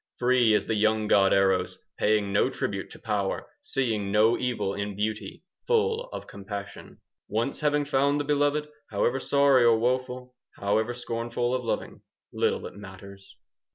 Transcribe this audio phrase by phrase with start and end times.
[0.17, 4.73] Free is the young god Eros, Paying no tribute to power, 10 Seeing no evil
[4.73, 6.99] in beauty, Full of compassion.
[7.27, 11.97] Once having found the beloved, However sorry or woeful, However scornful of loving,
[12.31, 13.37] 15 Little it matters.